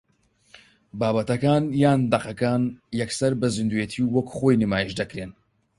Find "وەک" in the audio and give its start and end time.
4.15-4.27